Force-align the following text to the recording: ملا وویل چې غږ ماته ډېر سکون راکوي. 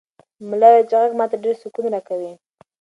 ملا 0.49 0.67
وویل 0.71 0.87
چې 0.89 0.95
غږ 1.01 1.11
ماته 1.19 1.35
ډېر 1.43 1.55
سکون 1.61 1.85
راکوي. 1.93 2.31